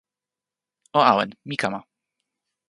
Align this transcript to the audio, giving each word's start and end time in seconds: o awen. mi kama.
o 0.93 0.99
awen. 1.11 1.29
mi 1.47 1.55
kama. 1.61 1.79